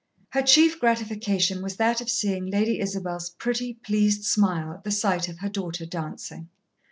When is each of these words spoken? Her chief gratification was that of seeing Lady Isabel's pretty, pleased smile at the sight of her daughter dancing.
Her 0.29 0.41
chief 0.41 0.79
gratification 0.79 1.61
was 1.61 1.75
that 1.75 2.01
of 2.01 2.09
seeing 2.09 2.47
Lady 2.47 2.79
Isabel's 2.79 3.29
pretty, 3.29 3.75
pleased 3.75 4.25
smile 4.25 4.73
at 4.73 4.83
the 4.83 4.89
sight 4.89 5.29
of 5.29 5.37
her 5.41 5.49
daughter 5.49 5.85
dancing. 5.85 6.49